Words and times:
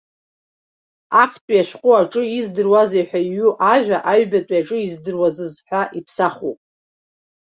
Актәи 1.23 1.59
ашәҟәы 1.61 1.93
аҿы 2.01 2.23
издыруазеи 2.37 3.05
ҳәа 3.09 3.19
иҩу 3.25 3.51
ажәа, 3.73 3.97
аҩбатәи 4.11 4.59
аҿы 4.59 4.77
издыруазыз 4.85 5.53
ҳәа 5.67 5.81
иԥсахуп. 5.99 6.59